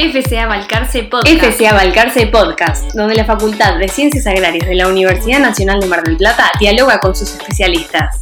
[0.00, 1.26] FCA Balcarce Podcast.
[2.26, 6.52] Podcast, donde la Facultad de Ciencias Agrarias de la Universidad Nacional de Mar del Plata
[6.60, 8.20] dialoga con sus especialistas.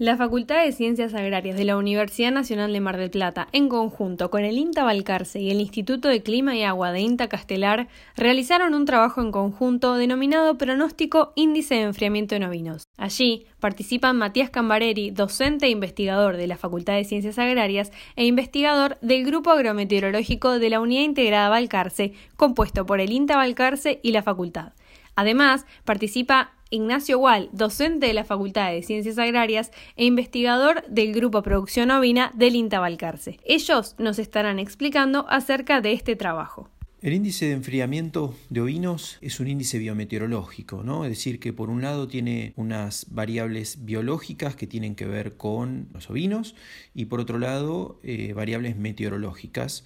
[0.00, 4.30] La Facultad de Ciencias Agrarias de la Universidad Nacional de Mar del Plata, en conjunto
[4.30, 7.86] con el INTA Balcarce y el Instituto de Clima y Agua de INTA Castelar,
[8.16, 12.88] realizaron un trabajo en conjunto denominado Pronóstico Índice de Enfriamiento en Ovinos.
[12.96, 18.96] Allí participan Matías Cambareri, docente e investigador de la Facultad de Ciencias Agrarias e investigador
[19.02, 24.22] del Grupo Agrometeorológico de la Unidad Integrada Balcarce, compuesto por el INTA Balcarce y la
[24.22, 24.72] Facultad.
[25.14, 31.42] Además, participa Ignacio Gual, docente de la Facultad de Ciencias Agrarias e investigador del Grupo
[31.42, 33.40] Producción Ovina del INTA Balcarce.
[33.44, 36.70] Ellos nos estarán explicando acerca de este trabajo.
[37.02, 41.04] El índice de enfriamiento de ovinos es un índice biometeorológico, ¿no?
[41.06, 45.88] Es decir, que por un lado tiene unas variables biológicas que tienen que ver con
[45.94, 46.54] los ovinos
[46.94, 49.84] y por otro lado eh, variables meteorológicas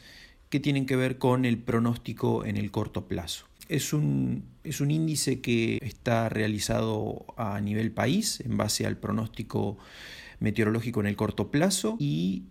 [0.51, 3.47] que tienen que ver con el pronóstico en el corto plazo.
[3.69, 9.79] Es un, es un índice que está realizado a nivel país en base al pronóstico
[10.41, 12.45] meteorológico en el corto plazo y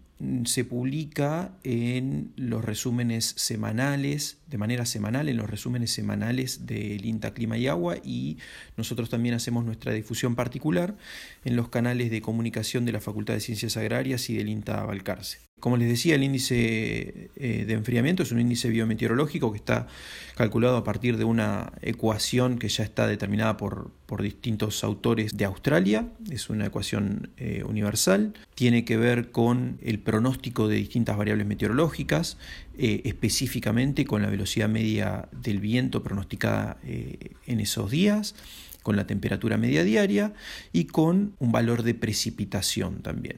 [0.45, 7.33] se publica en los resúmenes semanales, de manera semanal, en los resúmenes semanales del INTA
[7.33, 8.37] Clima y Agua y
[8.77, 10.95] nosotros también hacemos nuestra difusión particular
[11.43, 15.39] en los canales de comunicación de la Facultad de Ciencias Agrarias y del INTA Balcarce.
[15.63, 19.87] Como les decía, el índice eh, de enfriamiento es un índice biometeorológico que está
[20.35, 25.45] calculado a partir de una ecuación que ya está determinada por, por distintos autores de
[25.45, 26.09] Australia.
[26.29, 28.33] Es una ecuación eh, universal.
[28.55, 32.37] Tiene que ver con el pronóstico de distintas variables meteorológicas,
[32.77, 38.35] eh, específicamente con la velocidad media del viento pronosticada en esos días
[38.83, 40.33] con la temperatura media diaria
[40.71, 43.37] y con un valor de precipitación también.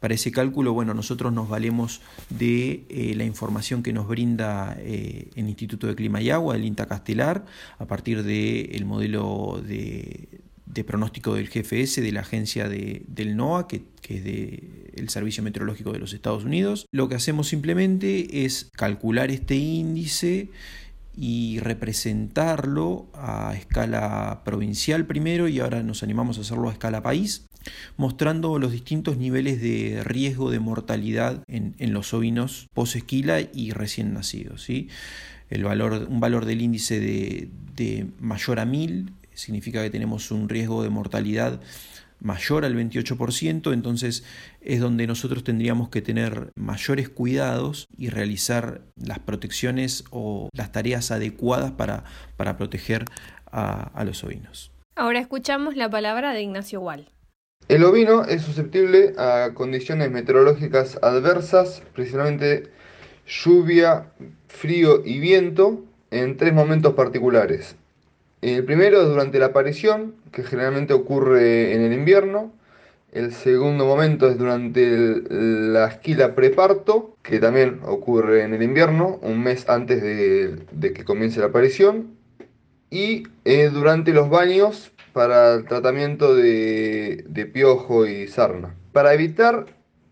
[0.00, 2.00] Para ese cálculo, bueno, nosotros nos valemos
[2.30, 6.64] de eh, la información que nos brinda eh, el Instituto de Clima y Agua, el
[6.64, 7.44] INTA Castelar,
[7.78, 10.28] a partir del modelo de,
[10.86, 15.98] pronóstico del GFS de la agencia del NOAA, que, es de, el Servicio Meteorológico de
[15.98, 16.86] los Estados Unidos.
[16.92, 20.48] Lo que hacemos simplemente es calcular este índice
[21.20, 27.48] y representarlo a escala provincial primero y ahora nos animamos a hacerlo a escala país,
[27.96, 34.62] mostrando los distintos niveles de riesgo de mortalidad en, los ovinos post-esquila y recién nacidos.
[34.62, 34.88] ¿sí?
[35.50, 40.48] El valor, un valor del índice de, de mayor a 1000 significa que tenemos un
[40.48, 41.60] riesgo de mortalidad
[42.20, 44.24] mayor al 28%, entonces
[44.60, 51.10] es donde nosotros tendríamos que tener mayores cuidados y realizar las protecciones o las tareas
[51.10, 52.04] adecuadas para,
[52.36, 53.04] para proteger
[53.50, 54.72] a, los ovinos.
[54.94, 57.08] Ahora escuchamos la palabra de Ignacio Wall.
[57.68, 62.70] El ovino es susceptible a condiciones meteorológicas adversas, principalmente
[63.26, 64.10] lluvia,
[64.48, 67.76] frío y viento, en tres momentos particulares.
[68.40, 72.52] El primero es durante la aparición, que generalmente ocurre en el invierno.
[73.10, 79.42] El segundo momento es durante la esquila preparto, que también ocurre en el invierno, un
[79.42, 82.16] mes antes de, que comience la aparición.
[82.90, 88.74] Y eh, durante los baños para el tratamiento de, de piojo y sarna.
[88.92, 89.66] Para evitar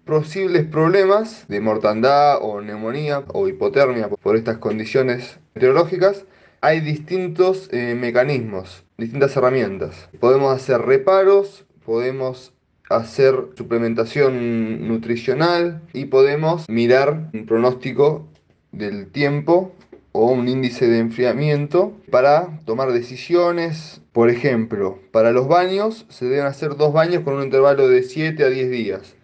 [0.04, 6.24] posibles problemas de mortandad o neumonía o hipotermia por estas condiciones meteorológicas,
[6.66, 10.08] hay distintos eh, mecanismos, distintas herramientas.
[10.18, 12.54] Podemos hacer reparos, podemos
[12.90, 18.26] hacer suplementación nutricional y podemos mirar un pronóstico
[18.72, 19.76] del tiempo
[20.10, 24.00] o un índice de enfriamiento para tomar decisiones.
[24.10, 28.42] Por ejemplo, para los baños se deben hacer dos baños con un intervalo de 7
[28.42, 29.14] a 10 días.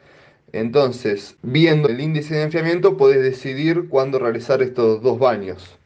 [0.53, 5.82] Entonces, viendo el índice de enfriamiento, podés decidir cuándo realizar estos dos baños.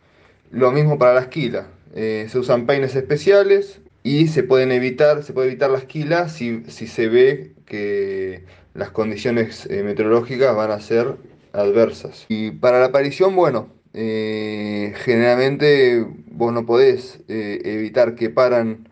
[0.56, 1.66] Lo mismo para la esquila.
[1.94, 6.64] Eh, se usan peines especiales y se pueden evitar, se puede evitar la esquila si,
[6.64, 11.16] se ve que las condiciones eh, meteorológicas van a ser
[11.52, 12.24] adversas.
[12.30, 18.88] Y para la aparición, bueno, eh, generalmente vos no podés evitar que paran